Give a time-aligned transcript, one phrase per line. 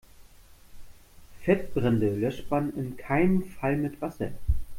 [1.43, 4.31] Fettbrände löscht man in keinem Fall mit Wasser.